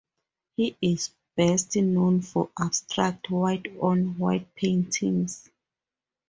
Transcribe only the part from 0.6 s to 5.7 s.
is best known for abstract, white-on-white paintings.